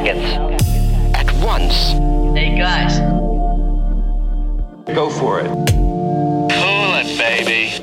packets. 0.00 0.58
At 1.14 1.30
once. 1.44 1.92
Hey 2.36 2.56
guys. 2.56 2.98
Go 4.94 5.10
for 5.10 5.40
it. 5.40 5.46
Cool 5.46 6.94
it, 6.96 7.18
baby. 7.18 7.79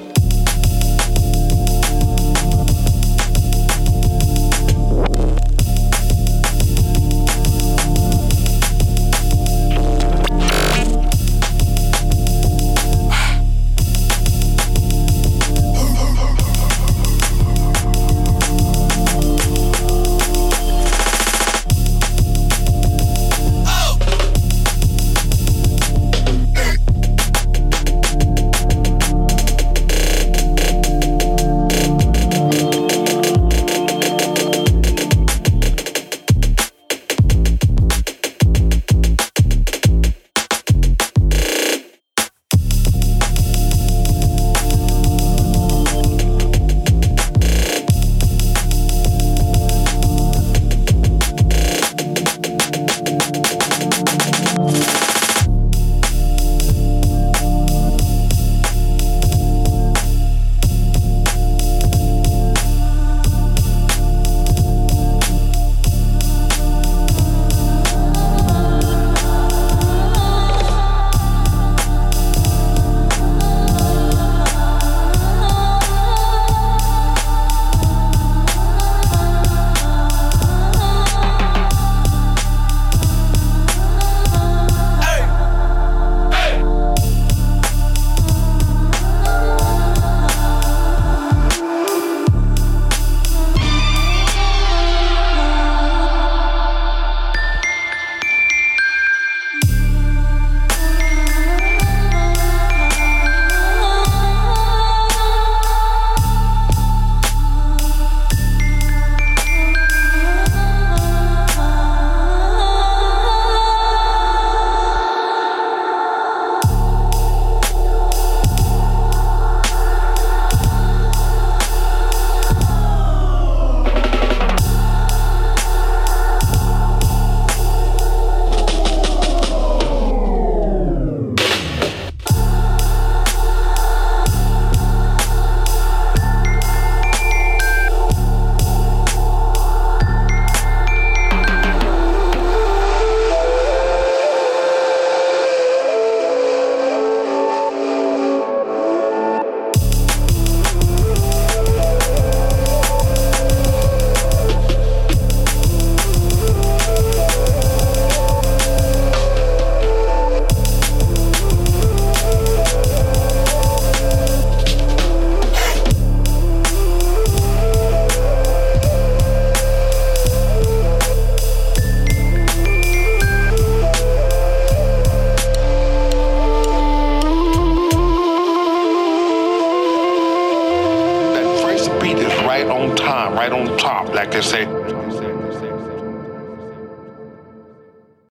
Top, 183.78 184.10
like 184.10 184.32
they 184.32 184.42
say. 184.42 184.77